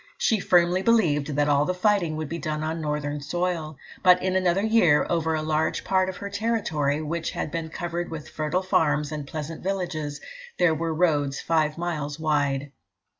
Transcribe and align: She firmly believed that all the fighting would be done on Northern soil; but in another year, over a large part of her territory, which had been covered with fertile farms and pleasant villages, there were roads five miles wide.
She 0.17 0.39
firmly 0.39 0.81
believed 0.81 1.35
that 1.35 1.47
all 1.47 1.63
the 1.63 1.75
fighting 1.75 2.15
would 2.15 2.27
be 2.27 2.39
done 2.39 2.63
on 2.63 2.81
Northern 2.81 3.21
soil; 3.21 3.77
but 4.01 4.19
in 4.19 4.35
another 4.35 4.63
year, 4.63 5.05
over 5.11 5.35
a 5.35 5.43
large 5.43 5.83
part 5.83 6.09
of 6.09 6.17
her 6.17 6.29
territory, 6.31 7.03
which 7.03 7.29
had 7.29 7.51
been 7.51 7.69
covered 7.69 8.09
with 8.09 8.27
fertile 8.27 8.63
farms 8.63 9.11
and 9.11 9.27
pleasant 9.27 9.61
villages, 9.63 10.19
there 10.57 10.73
were 10.73 10.91
roads 10.91 11.39
five 11.39 11.77
miles 11.77 12.19
wide. 12.19 12.71